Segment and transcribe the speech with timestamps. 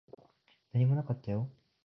[0.73, 1.47] 何もなかったよ。